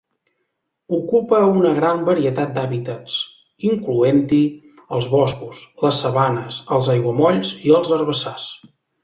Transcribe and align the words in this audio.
Ocupa 0.99 1.41
una 1.57 1.73
gran 1.79 2.01
varietat 2.07 2.55
d'hàbitats, 2.55 3.17
incloent-hi 3.73 4.41
els 5.01 5.11
boscos, 5.13 5.61
les 5.85 6.01
sabanes, 6.07 6.59
els 6.79 6.91
aiguamolls 6.97 7.55
i 7.71 7.79
els 7.83 7.95
herbassars. 8.01 8.51